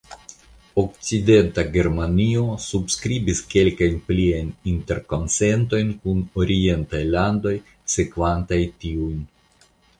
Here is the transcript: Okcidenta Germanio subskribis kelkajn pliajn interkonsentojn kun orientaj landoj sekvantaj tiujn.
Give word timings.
Okcidenta 0.83 1.65
Germanio 1.75 2.45
subskribis 2.63 3.43
kelkajn 3.53 4.01
pliajn 4.09 4.49
interkonsentojn 4.73 5.95
kun 6.05 6.27
orientaj 6.47 7.05
landoj 7.13 7.57
sekvantaj 7.99 8.63
tiujn. 8.85 9.25